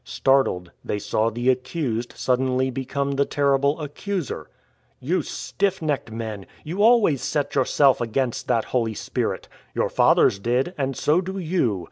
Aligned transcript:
Startled, 0.03 0.71
they 0.83 0.97
saw 0.97 1.29
the 1.29 1.51
accused 1.51 2.13
suddenly 2.17 2.71
become 2.71 3.11
the 3.11 3.23
terrible 3.23 3.79
accuser." 3.79 4.49
You 5.09 5.21
stiff 5.21 5.79
necked 5.79 6.09
men— 6.11 6.47
you 6.63 6.81
always 6.81 7.21
set 7.21 7.53
yourself 7.53 8.01
against 8.01 8.47
that 8.47 8.65
Holy 8.73 8.95
Spirit. 8.95 9.47
Your 9.75 9.89
fathers 9.91 10.39
did, 10.39 10.73
and 10.75 10.97
so 10.97 11.21
do 11.21 11.37
you. 11.37 11.79